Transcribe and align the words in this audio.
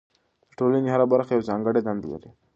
د 0.47 0.49
ټولنې 0.59 0.89
هره 0.93 1.05
برخه 1.13 1.31
یوه 1.35 1.47
ځانګړې 1.49 1.79
دنده 1.83 2.07
لري. 2.13 2.29